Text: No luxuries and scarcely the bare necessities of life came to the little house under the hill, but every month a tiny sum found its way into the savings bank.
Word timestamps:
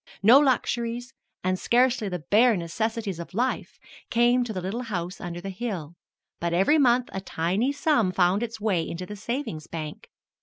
No 0.23 0.39
luxuries 0.39 1.13
and 1.43 1.59
scarcely 1.59 2.09
the 2.09 2.23
bare 2.31 2.57
necessities 2.57 3.19
of 3.19 3.35
life 3.35 3.77
came 4.09 4.43
to 4.43 4.51
the 4.51 4.59
little 4.59 4.81
house 4.81 5.21
under 5.21 5.39
the 5.39 5.51
hill, 5.51 5.93
but 6.39 6.53
every 6.53 6.79
month 6.79 7.09
a 7.13 7.21
tiny 7.21 7.71
sum 7.71 8.11
found 8.11 8.41
its 8.41 8.59
way 8.59 8.81
into 8.81 9.05
the 9.05 9.15
savings 9.15 9.67
bank. 9.67 10.07